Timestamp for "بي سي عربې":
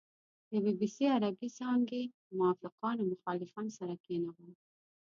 0.79-1.47